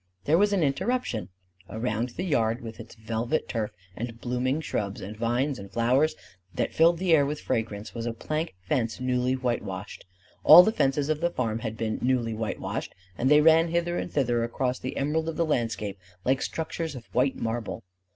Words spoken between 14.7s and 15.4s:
the emerald of